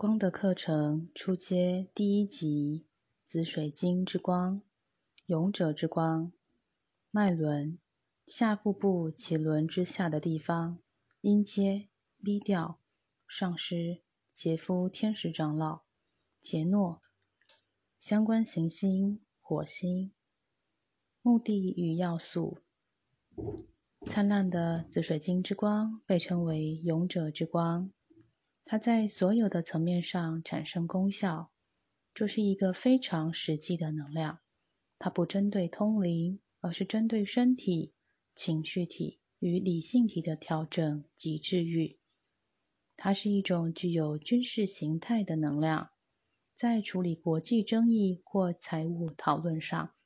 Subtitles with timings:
[0.00, 2.86] 光的课程初阶第一集：
[3.26, 4.62] 紫水晶之光，
[5.26, 6.32] 勇者之光。
[7.10, 7.78] 脉轮，
[8.26, 10.78] 下腹部脐轮之下的地方，
[11.20, 11.90] 音阶
[12.24, 12.78] B 调。
[13.28, 14.00] 上师
[14.34, 15.82] 杰夫天使长老，
[16.40, 17.02] 杰诺。
[17.98, 20.12] 相关行星火星。
[21.20, 22.56] 目的与要素：
[24.06, 27.90] 灿烂的紫水晶之光被称为勇者之光。
[28.70, 31.50] 它在所有的层面上产生功效，
[32.14, 34.38] 这是一个非常实际的能量。
[34.96, 37.92] 它不针对通灵，而是针对身体、
[38.36, 41.98] 情绪体与理性体的调整及治愈。
[42.96, 45.90] 它是一种具有军事形态的能量，
[46.54, 49.96] 在处理国际争议或财务讨论上，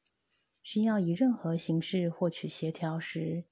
[0.63, 3.45] 需要以任何形式获取协调时，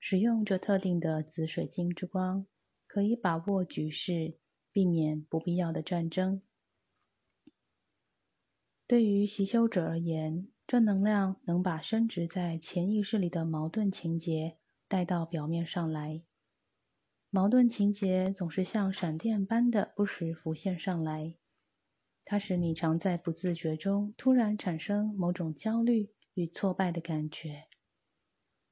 [0.00, 2.48] 使用这特定的紫水晶之光，
[2.88, 4.38] 可以把握局势。
[4.76, 6.42] 避免不必要的战争。
[8.86, 16.20] 对于习修者而言，这能量能把升值在潜意识里的矛盾情节带到表面上来。
[17.30, 21.36] 矛盾情节总是像闪电般的不时浮现上来，
[22.26, 27.64] 它使你常在不自觉中突然产生某种焦虑与挫败的感觉。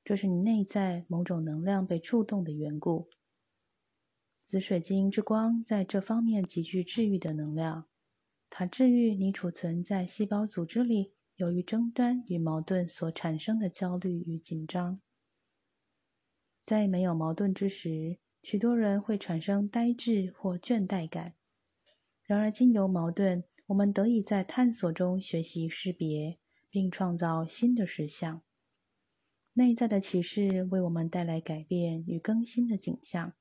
[0.05, 3.09] 这是你内在某种能量被触动的缘故。
[4.45, 7.87] 紫水晶之光在这方面极具治愈的能量，
[8.51, 15.01] 它治愈你储存在细胞组织里由于争端与矛盾所产生的焦虑与紧张。
[16.65, 21.35] 在没有矛盾之时，许多人会产生呆滞或倦怠感。
[22.23, 28.43] 然而，经由矛盾，我们得以在探索中学习识别，并创造新的实相。
[29.55, 33.33] 内在的启示为我们带来改变与更新的景象。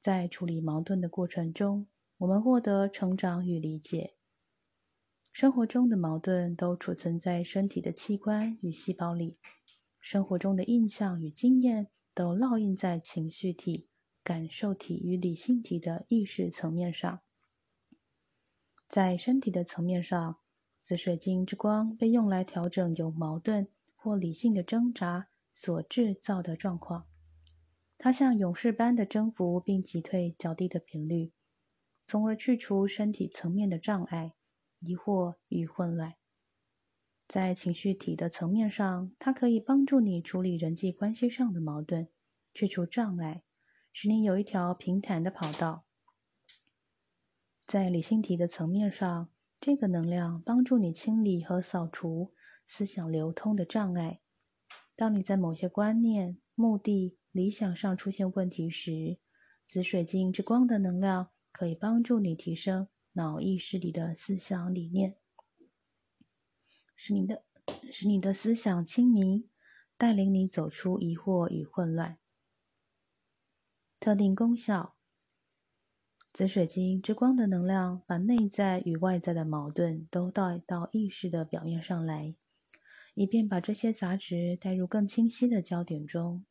[0.00, 4.14] 在处理矛盾的过程中，我们获得成长与理解。
[5.32, 9.36] 生活中的矛盾都储存在身体的器官与细胞里，
[10.00, 13.88] 生活中的印象与经验都烙印在情绪体、
[14.24, 17.20] 感受体与理性体的意识层面上。
[18.88, 20.38] 在身体的层面上，
[20.82, 27.06] 紫水晶之光被用来调整由矛盾或理性的挣扎所制造的状况。
[28.02, 31.32] 它像勇士般的征服并击退较低的频率，
[32.06, 34.32] 从而去除身体层面的障碍、
[34.78, 36.14] 疑惑与混乱。
[37.28, 42.08] 在情绪体的层面上，它可以帮助你处理人际关系上的矛盾，
[42.54, 43.42] 去除障碍，
[43.92, 45.84] 使你有一条平坦的跑道。
[47.66, 49.28] 在理性体的层面上，
[49.60, 52.32] 这个能量帮助你清理和扫除
[52.66, 54.22] 思想流通的障碍。
[54.96, 59.18] 当你在某些观念、目的，理想上出现问题时，
[59.66, 65.16] 紫水晶之光的能量可以帮助你提升脑意识里的思想理念，
[66.96, 67.44] 使你的
[67.92, 69.48] 使你的思想清明，
[69.96, 72.18] 带领你走出疑惑与混乱。
[74.00, 74.96] 特定功效：
[76.32, 82.34] 紫水晶之光的能量把内在与外在的矛盾都带到意识的表面上来，
[83.14, 86.44] 以便把这些杂质带入更清晰的焦点中。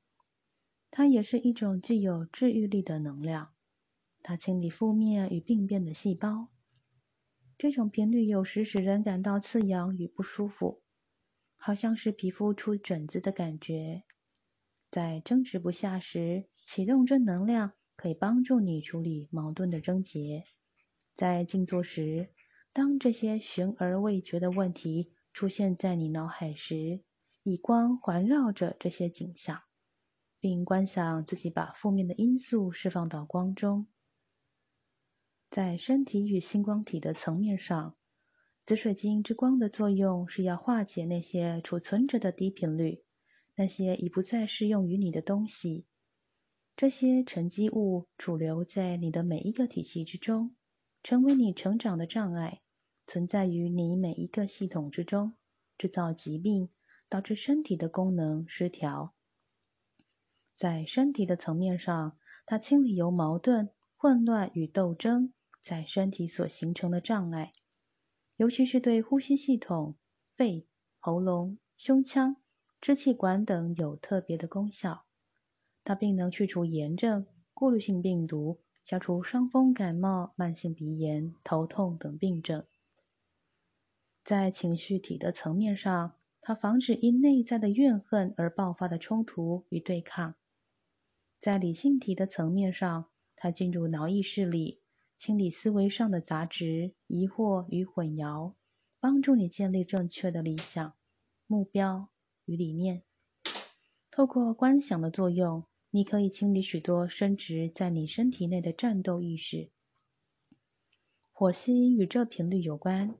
[0.91, 3.53] 它也是一种具有治愈力的能量，
[4.21, 6.49] 它清理负面与病变的细胞。
[7.57, 10.81] 这种频率有时使人感到刺痒与不舒服，
[11.57, 14.03] 好像是皮肤出疹子的感觉。
[14.89, 20.45] 在争执不下时，启动这能量可以帮助你处理矛盾的症结。
[21.15, 22.29] 在静坐时，
[22.73, 27.03] 当这些悬而未决的问题出现在你脑海时，
[27.43, 29.61] 以光环绕着这些景象。
[30.39, 33.87] 并观想自己把负面的因素释放到光中。
[35.49, 37.95] 在身体与星光体的层面上，
[38.65, 43.03] 紫水晶之光的作用是要化解那些储存着的低频率，
[43.55, 45.85] 那些已不再适用于你的东西。
[46.75, 50.55] 这些沉积物储留在你的每一个体系之中，
[51.03, 52.61] 成为你成长的障碍，
[53.05, 55.33] 存在于你每一个系统之中，
[55.77, 56.69] 制造疾病，
[57.09, 59.13] 导致身体的功能失调。
[60.59, 65.31] 在身体的层面上，它清理由矛盾、混乱与斗争
[65.63, 67.53] 在身体所形成的障碍，
[68.35, 69.95] 尤其是对呼吸系统、
[70.35, 70.67] 肺、
[70.99, 72.35] 喉咙、胸腔、
[72.81, 75.05] 支气管等有特别的功效。
[75.85, 82.65] 它并能去除炎症、过滤性病毒，消除伤风感冒、慢性鼻炎、头痛等病症。
[84.25, 90.35] 在情绪体的层面上，它防止因内在的怨恨而爆发的冲突与对抗。
[91.39, 94.81] 在理性体的层面上，它进入脑意识里，
[95.17, 98.55] 清理思维上的杂质、疑惑与混淆，
[98.99, 100.93] 帮助你建立正确的理想、
[101.47, 102.09] 目标
[102.45, 103.03] 与理念。
[104.11, 109.69] 透过观想的作用，你可以清理许多深植在你身体内的战斗意识。
[111.31, 113.15] 火星与这频率有关。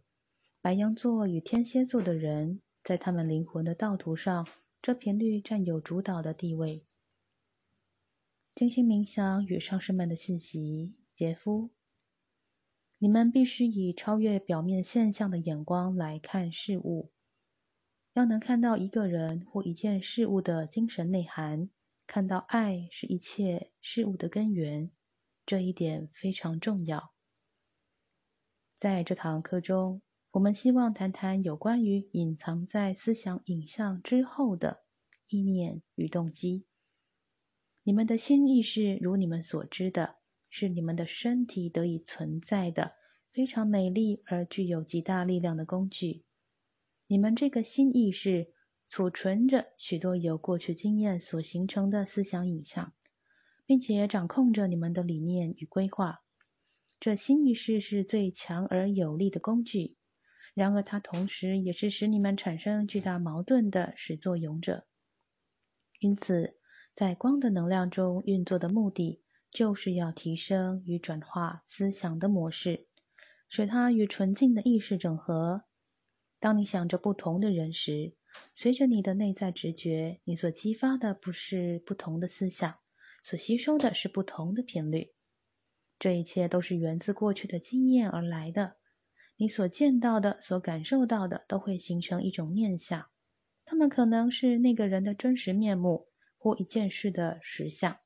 [0.61, 4.45] 白羊座与天蝎座的人，在他们灵魂的道途上，
[4.81, 6.83] 这频率占有主导的地位。
[8.59, 11.69] 精心冥想与上师们的讯息，杰夫。
[12.97, 17.09] 你们必须以超越表面现象的眼光来看事物，
[18.11, 21.69] 要能看到一个人或一件事物的精神内涵，
[22.05, 24.91] 看到爱是一切事物的根源，
[25.45, 27.13] 这一点非常重要。
[28.77, 30.01] 在这堂课中，
[30.31, 34.83] 我们希望谈谈有关于隐藏在思想影像之后的
[35.29, 36.65] 意念与动机。
[37.83, 40.19] 你们的新意识，如你们所知的。
[40.51, 42.93] 是你们的身体得以存在的
[43.31, 46.25] 非常美丽而具有极大力量的工具。
[47.05, 48.51] 你们这个新意识
[48.87, 52.93] 储存着许多由过去经验所形成的思想影像，
[53.67, 56.23] 并且掌控着你们的理念与规划。
[56.99, 59.97] 这新意识是最强而有力的工具，
[60.55, 64.87] 然而它同时也是使你们产生巨大矛盾的始作俑者。
[65.99, 66.58] 因此，
[66.99, 69.21] 在光的能量中运作的目的。
[69.49, 72.87] 就是要提升与转化思想的模式，
[73.47, 75.63] 使它与纯净的意识整合。
[76.41, 78.15] 当你想着不同的人时，
[78.53, 82.75] 随着你的内在直觉，你所激发的不是不同的思想，
[83.23, 85.13] 所吸收的是不同的频率。
[85.97, 88.75] 这一切都是源自过去的经验而来的。
[89.37, 93.07] 你所见到的、所感受到的，都会形成一种念想。
[93.65, 96.05] 它们可能是那个人的真实面目，
[96.39, 97.99] 或一件事的实相。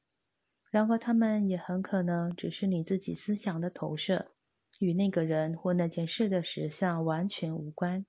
[0.69, 4.33] 然而，他们也很可能只是你自己思想的投射，
[4.79, 8.05] 与那个人或那件事的实相完全无关。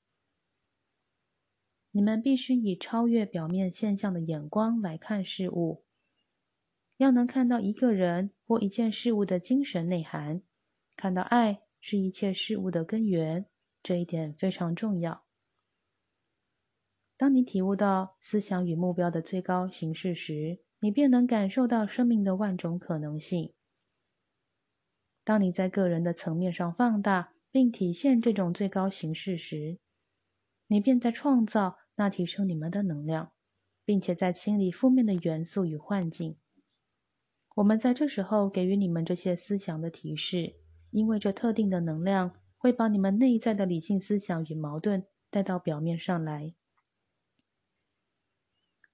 [1.91, 5.85] 你们必须以超越表面现象的眼光来看事物，
[6.97, 10.43] 要能看到一个人或一件事物的精神内涵，
[10.97, 13.47] 看到爱是一切事物的根源，
[13.83, 15.24] 这一点非常重要。
[17.25, 23.55] 当你体悟到思想与目标的最高形式时，你便能感受到生命的万种可能性。
[25.25, 29.79] 当你在个人的层面上放大并体现这种最高形式时，
[30.67, 33.33] 你便在创造那提升你们的能量，
[33.87, 36.37] 并且在清理负面的元素与幻境。
[37.55, 40.57] 我们在这时候给予你们这些思想的提示，
[40.91, 46.53] 因为这特定的能量会把你们内在的理性思想与矛盾带到表面上来。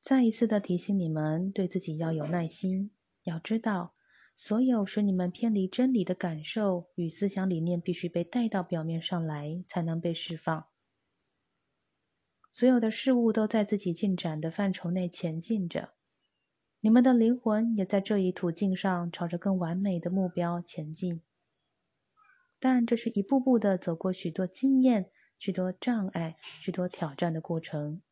[0.02, 2.90] 再一次的提醒你们，对自己要有耐心。
[3.24, 3.94] 要知道，
[4.34, 10.66] 所有使你们偏离真理的感受与思想理念，必须被带到表面上来，才能被释放。
[12.50, 15.90] 所有的事物都在自己进展的范畴内前进着，
[16.80, 21.20] 你们的灵魂也在这一途径上朝着更完美的目标前进。
[22.58, 28.02] 但这是一步步的走过许多经验、许多障碍、许多挑战的过程。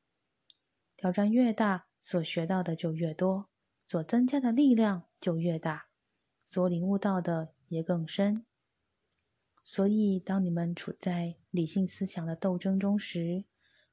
[0.98, 3.48] 挑战越大，所学到的就越多，
[3.86, 5.86] 所增加的力量就越大，
[6.48, 8.44] 所领悟到的也更深。
[9.62, 13.44] 所以，当你们处在理性思想的斗争中时，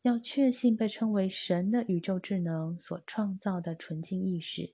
[0.01, 4.73] 要确信被称为神的宇宙智能所创造的纯净意识，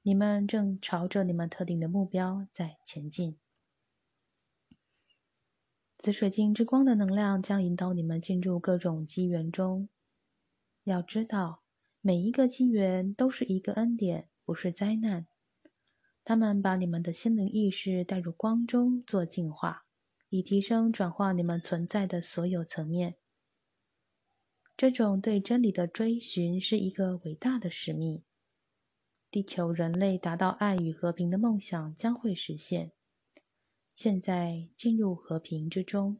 [0.00, 3.36] 你们正朝着你们特定的目标在前进。
[5.98, 9.90] 紫水晶之光的能量将引导你们进入各种机缘中。
[10.84, 11.62] 要知道，
[12.00, 15.26] 每一个机缘都是一个恩典，不是灾难。
[16.24, 19.84] 他们把你们的心灵意识带入光中做净化，
[20.28, 23.16] 以提升转化你们存在的所有层面。
[24.76, 28.22] 这种对真理的追寻是一个伟大的使命。
[29.30, 32.92] 地球人类达到爱与和平的梦想将会实现。
[33.94, 36.18] 现在进入和平之中。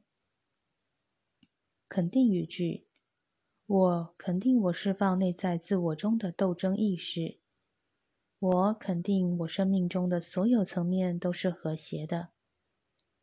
[1.88, 2.86] 肯定语句。
[3.72, 7.38] 我肯定我释放内在自我中的斗争意识。
[8.40, 12.30] 我肯定我生命中的所有层面都是和谐的。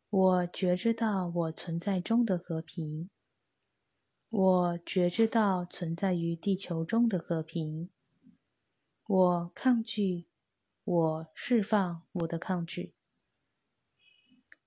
[0.08, 3.10] 我觉知到我存在中的和平。
[4.30, 7.90] 我觉知到存在于地球中的和平。
[9.06, 10.28] 我抗拒，
[10.82, 12.94] 我释放我的抗拒。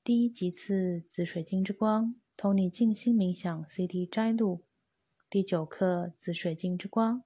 [0.03, 4.63] 第一级次紫水晶之光，同你静心冥想 CD 摘录。
[5.31, 7.23] 第九课紫水晶之光，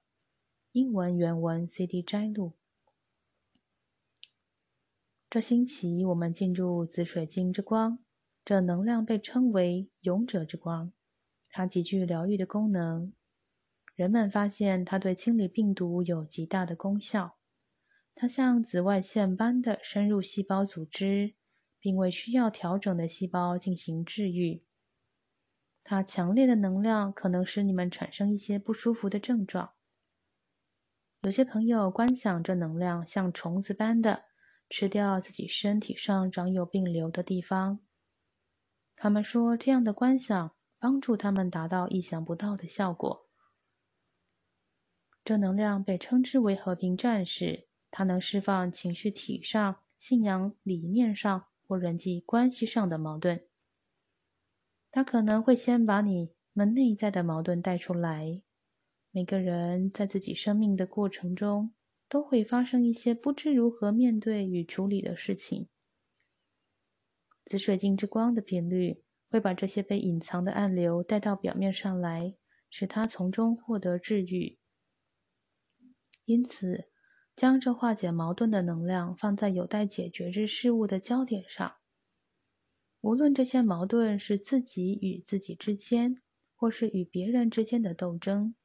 [0.70, 2.52] 英文原文 CD 摘录。
[5.28, 7.98] 这星期我们进入紫水晶之光，
[8.44, 10.92] 这能量被称为勇者之光，
[11.50, 13.12] 它极具疗愈的功能。
[13.96, 17.36] 人们发现它对清理病毒有极大的功效。
[18.14, 21.34] 它像紫外线般的深入细胞组织，
[21.80, 24.62] 并为需要调整的细胞进行治愈。
[25.88, 29.70] 它强烈的能量可能使你们产生一些不舒服的症状。
[31.22, 34.24] 有些朋友观想这能量像虫子般的。
[34.68, 37.78] 吃掉自己身体上长有病瘤的地方。
[38.96, 43.28] 他们说，这样的观想帮助他们达到意想不到的效果。
[45.24, 53.46] 这能量被称之为和平战士，它能释放情绪体上、信仰理念上或人际关系上的矛盾。
[54.96, 58.40] 他可能会先把你们内在的矛盾带出来。
[59.10, 61.74] 每个人在自己生命的过程中。
[62.08, 65.68] 都会发生一些不知如何面对与处理的事情。
[67.44, 72.36] 紫水晶之光的频率会把这些被隐藏的暗流带到表面上来，
[72.70, 74.56] 使它从中获得治愈。
[76.24, 76.88] 因此，
[77.34, 81.74] 将这化解矛盾的能量放在有待解决之事物的焦点上。
[83.06, 86.20] 无论这些矛盾是自己与自己之间，
[86.56, 88.56] 或是与别人之间的斗争。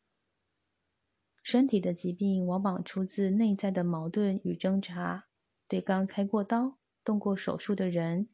[1.43, 5.25] 身体的疾病往往出自内在的矛盾与挣扎。
[5.67, 8.29] 对刚开过刀、动过手术的人，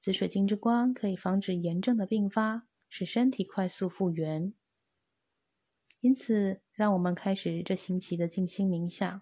[0.00, 4.54] 紫水晶之光可以防止炎症的并发，使身体快速复原。
[6.00, 9.20] 因此，让我们开始这星期的静心冥想，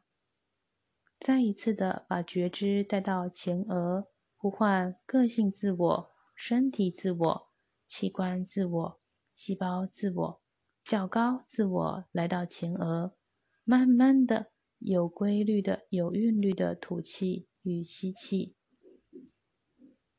[1.19, 4.07] 再一次的把觉知带到前额，
[4.37, 6.10] 呼唤个性自我、
[6.43, 7.51] 身体自我、
[7.87, 9.01] 器官自我、
[9.35, 10.41] 细胞自我、
[10.87, 13.15] 较高自我来到前额。
[13.63, 18.57] 慢慢的、有规律的、有韵律的吐气与吸气。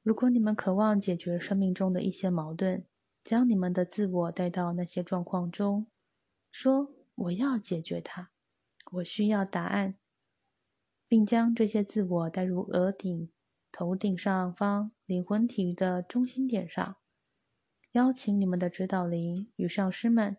[0.04, 2.86] 如果你们渴望解决生命中的一些矛盾，
[3.24, 5.88] 将你们的自我带到那些状况中，
[6.52, 8.30] 说：“我要解决它，
[8.92, 9.98] 我需要答案。”
[11.10, 13.32] 并将这些自我带入额顶、
[13.72, 16.98] 头顶上方灵魂体的中心点上，
[17.94, 20.38] 邀请你们的指导灵与上师们。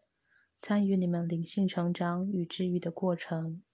[0.65, 3.65] 参与你们灵性成长与治愈的过程。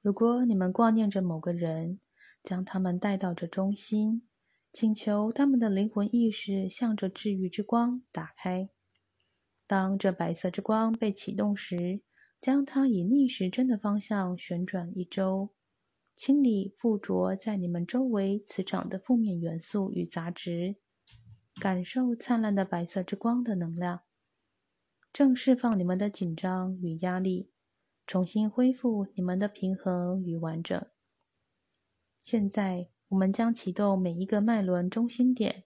[0.00, 1.98] 如果你们挂念着某个人，
[2.44, 4.28] 将他们带到这中心，
[4.72, 8.68] 请求他们的灵魂意识向着治愈之光打开。
[9.66, 12.00] 当这白色之光被启动时，
[12.40, 15.50] 将它以逆时针的方向旋转一周，
[16.20, 20.76] 清理附着在你们周围磁场的负面元素与杂质，
[21.58, 24.02] 感受灿烂的白色之光的能量。
[25.14, 27.48] 正释放你们的紧张与压力，
[28.06, 30.86] 重新恢复你们的平衡与完整。
[32.22, 35.64] 现在，我们将启动每一个脉轮中心点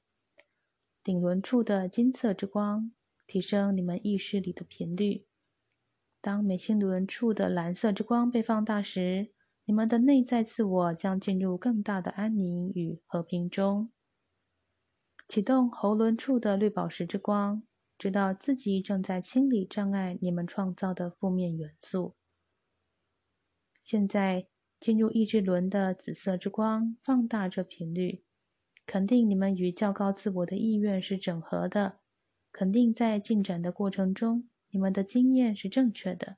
[1.03, 2.93] 顶轮处的金色之光，
[3.27, 5.27] 提升你们意识里的频率。
[6.21, 9.34] 当眉心轮处的蓝色之光被放大时，
[9.65, 13.91] 你们的内在自我将进入更大的安宁与和平中。
[15.29, 17.63] 启动喉轮处的绿宝石之光。
[17.97, 22.17] 知道自己正在清理障碍你们创造的负面元素。
[23.85, 24.49] 现在
[24.81, 28.25] 进入意志轮的紫色之光，放大这频率，
[28.85, 32.01] 肯定你们与较高自我的意愿是整合的，
[32.51, 36.37] 肯定在进展的过程中，你们的经验是正确的。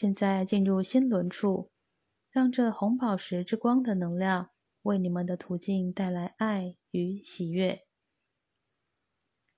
[0.00, 1.70] 现在进入心轮处，
[2.30, 4.48] 让这红宝石之光的能量
[4.80, 7.82] 为你们的途径带来爱与喜悦。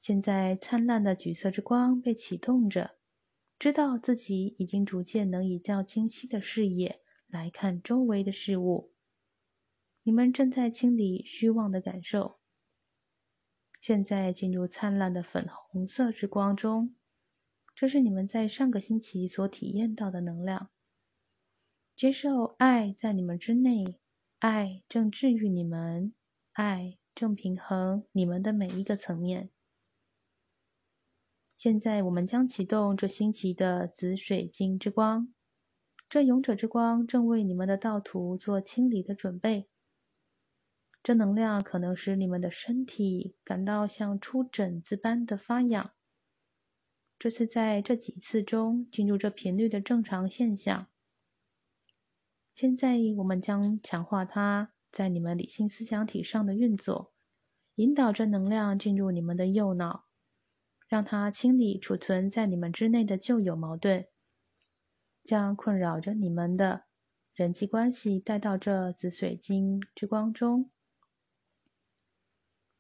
[0.01, 2.97] 现在，灿烂的橘色之光被启动着，
[3.57, 8.93] 知道自己已经逐渐能以较清晰的视野来看周围的事物。
[10.03, 12.41] 你们正在清理虚妄的感受。
[13.81, 16.97] 现在进入灿烂的粉红色之光中，
[17.75, 20.71] 这是你们在上个星期所体验到的能量。
[21.97, 24.01] 接受爱在你们之内，
[24.39, 26.15] 爱正治愈你们，
[26.53, 29.51] 爱正平衡你们的每一个层面。
[31.57, 35.33] 现在，我们将启动这星期的紫水晶之光。
[36.09, 39.69] 这勇者之光正为你们的道途做清理的准备。
[41.03, 45.93] 这能量可能使你们的身体感到像出疹子般的发痒。
[47.23, 50.89] 这是在这几次中进入这频率的正常现象。
[52.53, 57.13] 现在，我们将强化它在你们理性思想体上的运作，
[57.77, 60.07] 引导这能量进入你们的右脑。
[60.89, 64.09] 让它清理储存在你们之内的旧有矛盾，
[65.23, 66.87] 将困扰着你们的
[67.33, 70.73] 人际关系带到这紫水晶之光中，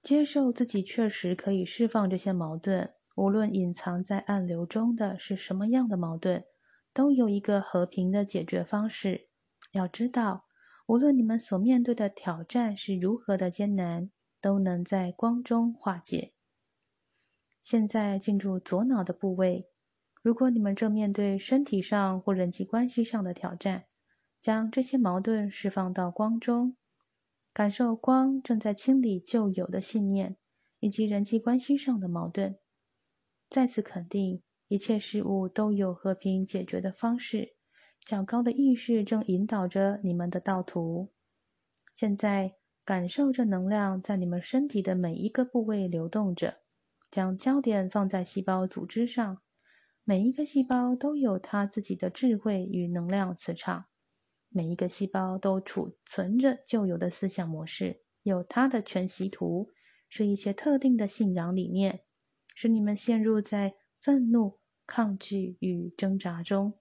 [0.03, 6.45] 接受自己确实可以释放这些矛盾，无论隐藏在暗流中的是什么样的矛盾，
[6.93, 9.29] 都有一个和平的解决方式。
[9.73, 10.45] 要知道，
[10.87, 16.33] 无论你们所面对的挑战是如何的艰难，都能在光中化解。
[17.63, 19.69] 现在进入左脑的部位。
[20.23, 23.85] 如果你们正面对身体上或人际关系上的挑战，
[24.41, 26.77] 将这些矛盾释放到光中，
[27.53, 30.37] 感受光正在清理旧有的信念
[30.81, 32.57] 以及人际关系上的矛盾。
[33.53, 37.55] 再次肯定，一切事物都有和平解决的方式。
[38.01, 41.13] 较高的意识正引导着你们的道途。
[41.95, 46.63] 现在感受着能量在你们身体的每一个部位流动着，
[47.11, 49.43] 将焦点放在细胞组织上。
[50.03, 53.85] 每一个细胞都有它自己的智慧与能量磁场，
[54.49, 59.69] 每一个细胞都储存着旧有的思想模式，有它的全息图，
[60.09, 62.01] 是一些特定的信仰理念，
[62.55, 66.79] 使你们陷入在愤怒、抗拒与挣扎中。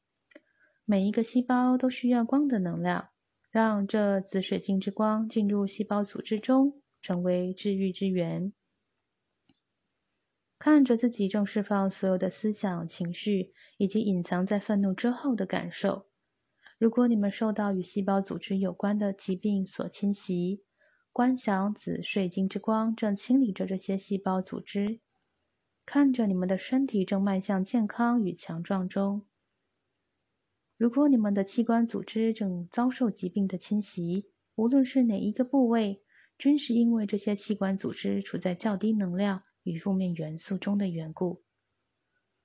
[0.85, 3.09] 每一个细胞都需要光的能量，
[3.49, 8.53] 让这紫水晶之光进入细胞组织中，成为治愈之源。
[10.57, 16.07] 看着自己正释放所有的思想、情绪，以及隐藏在愤怒之后的感受。
[16.77, 20.63] 如果你们受到与细胞组织有关的疾病所侵袭，
[21.11, 24.99] 观想紫水晶之光正清理着这些细胞组织，
[25.85, 29.25] 看着你们的身体正迈向健康与强壮中。
[30.77, 36.01] 如果你们的器官组织正遭受疾病的侵袭，无论是哪一个部位，
[36.37, 39.43] 均是因为这些器官组织处在较低能量。
[39.63, 41.43] 与负面元素中的缘故，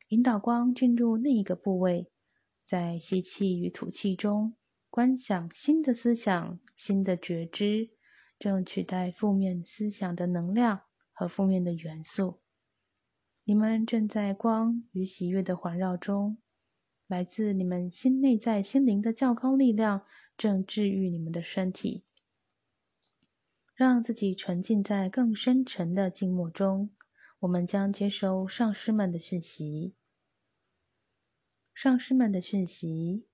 [0.09, 2.13] 引导光进入另一个部位，
[2.67, 4.55] 在吸气与吐气中，
[4.91, 7.89] 观想新的思想、新的觉知，
[8.39, 10.83] 正取代负面思想的能量
[11.15, 12.43] 和负面的元素。
[13.49, 16.39] 你们正在光与喜悦的环绕中，
[17.07, 20.05] 来自你们心内在心灵的较高力量
[20.37, 22.05] 正治愈你们的身体，
[23.77, 26.91] 让自己沉浸在更深沉的静默中。
[27.39, 29.95] 我们将接收上师们的讯息。
[31.73, 33.29] 上师们的讯息，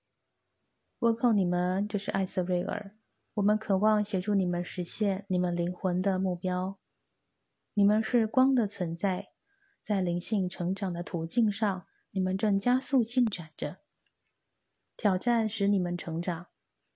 [0.99, 2.95] 我靠你们，这是艾瑟瑞尔。
[3.33, 6.77] 我们渴望协助你们实现你们灵魂的目标。
[7.73, 9.32] 你们是光的存在，
[9.85, 13.77] 在灵性成长的途径上，你们正加速进展着。
[14.95, 16.47] 挑战使你们成长，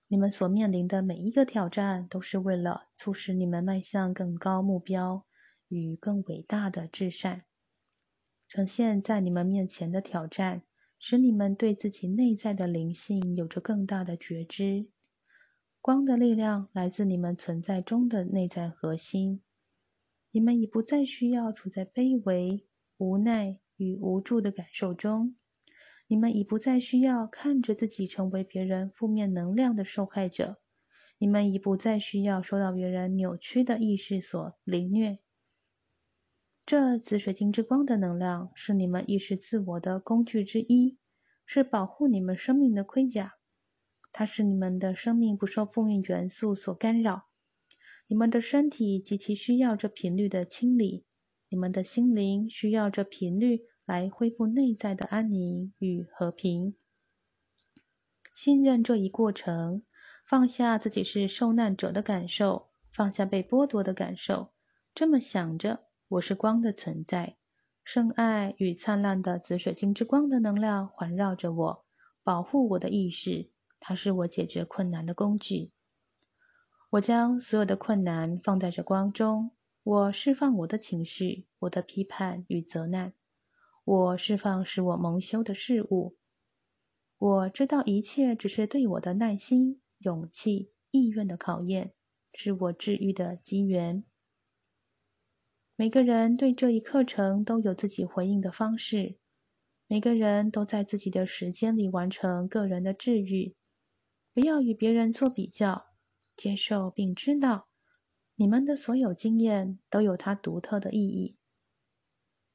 [0.06, 5.24] 你们所面临的每一个挑战，都是为了促使你们迈向更高目标。
[5.70, 7.44] 与更伟大的至善
[8.48, 10.62] 呈现在你们面前的挑战，
[10.98, 14.88] 使你们对自己内在的灵性有着更大的觉知。
[15.82, 19.42] 光的力量来自你们存在中的内在核心。
[20.30, 22.66] 你们已不再需要处在卑微、
[22.98, 25.34] 无奈与无助的感受中。
[26.06, 30.60] 你们已不再需要看着自己成为别人负面能量的受害者。
[31.18, 35.18] 你们已不再需要受到别人扭曲的意识所凌虐。
[36.64, 40.98] 这紫水晶之光的能量是你们意识自我的工具之一，
[41.44, 43.32] 是保护你们生命的盔甲。
[44.12, 47.24] 它使你们的生命不受负面元素所干扰。
[48.06, 51.04] 你们的身体极其需要这频率的清理，
[51.48, 56.74] 你们的心灵需要这频率来恢复内在的安宁与和平。
[58.34, 59.82] 信任这一过程，
[60.26, 64.52] 放下自己是受难者的感受，放下被剥夺的感受，
[64.94, 65.84] 这么想着。
[66.08, 67.36] 我是光的存在，
[67.84, 71.84] 圣爱与灿烂的紫水晶之光的能量环绕着我，
[72.22, 73.50] 保护我的意识。
[73.80, 75.70] 它是我解决困难的工具。
[76.90, 79.50] 我将所有的困难放在这光中。
[79.88, 83.14] 我释放我的情绪、我的批判与责难。
[83.84, 86.18] 我释放使我蒙羞的事物。
[87.16, 91.94] 我知道一切只是对我的耐心、勇气、意愿的考验，
[92.34, 94.04] 是我治愈的机缘。
[95.74, 99.16] 每个人对这一课程都有自己回应的方式，
[99.86, 103.56] 每个人都在自己的时间里完成个人的治愈。
[104.34, 105.86] 不要与别人做比较，
[106.36, 107.67] 接受并知道，
[108.40, 111.34] 你们的所有经验都有它独特的意义。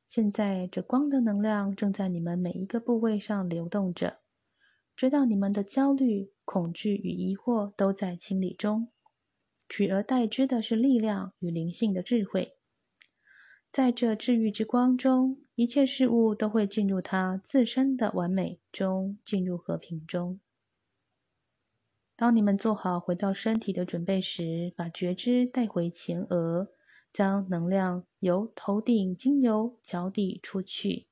[0.08, 4.20] 现在，这光的能量正在你们每一个部位上流动着，
[4.96, 8.94] 知道你们的焦虑、恐惧与疑惑都在清理中，
[9.68, 12.54] 取而代之的是力量与灵性的智慧。
[13.70, 20.40] 在这治愈之光中，一切事物都会进入它自身的完美中，进入和平中。
[22.16, 26.70] 当你们做好回到身体的准备时，把觉知带回前额，
[27.12, 31.08] 将能量由头顶经由脚底出去。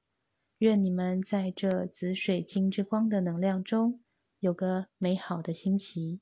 [0.59, 3.99] 愿你们在这紫水晶之光的能量中
[4.39, 6.21] 有个美好的星期。